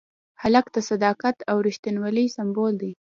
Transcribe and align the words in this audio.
هلک 0.41 0.65
د 0.75 0.77
صداقت 0.89 1.37
او 1.49 1.57
ریښتینولۍ 1.67 2.25
سمبول 2.37 2.73
دی. 2.81 2.91